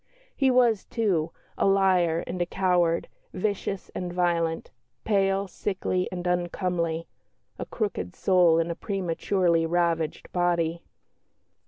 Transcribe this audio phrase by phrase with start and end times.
[0.35, 1.29] He was, too,
[1.59, 4.71] "a liar and a coward, vicious and violent;
[5.03, 7.05] pale, sickly, and uncomely
[7.59, 10.81] a crooked soul in a prematurely ravaged body."